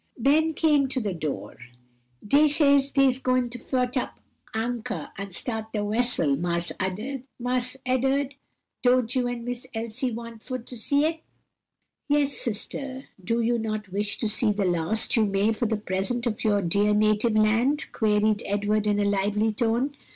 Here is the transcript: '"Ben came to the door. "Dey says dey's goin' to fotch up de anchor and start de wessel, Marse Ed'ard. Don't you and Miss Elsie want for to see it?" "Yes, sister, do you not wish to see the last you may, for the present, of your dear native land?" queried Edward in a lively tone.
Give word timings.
'"Ben 0.29 0.55
came 0.55 0.87
to 0.87 0.99
the 0.99 1.13
door. 1.13 1.57
"Dey 2.27 2.47
says 2.47 2.89
dey's 2.89 3.19
goin' 3.19 3.51
to 3.51 3.59
fotch 3.59 3.95
up 3.95 4.17
de 4.51 4.57
anchor 4.59 5.11
and 5.15 5.31
start 5.31 5.71
de 5.73 5.85
wessel, 5.85 6.35
Marse 6.37 6.71
Ed'ard. 6.79 8.33
Don't 8.81 9.15
you 9.15 9.27
and 9.27 9.45
Miss 9.45 9.67
Elsie 9.75 10.09
want 10.09 10.41
for 10.41 10.57
to 10.57 10.75
see 10.75 11.05
it?" 11.05 11.19
"Yes, 12.09 12.35
sister, 12.35 13.09
do 13.23 13.41
you 13.41 13.59
not 13.59 13.89
wish 13.91 14.17
to 14.17 14.27
see 14.27 14.51
the 14.51 14.65
last 14.65 15.15
you 15.15 15.23
may, 15.27 15.53
for 15.53 15.67
the 15.67 15.77
present, 15.77 16.25
of 16.25 16.43
your 16.43 16.63
dear 16.63 16.95
native 16.95 17.33
land?" 17.35 17.85
queried 17.91 18.41
Edward 18.47 18.87
in 18.87 18.99
a 18.99 19.05
lively 19.05 19.53
tone. 19.53 19.95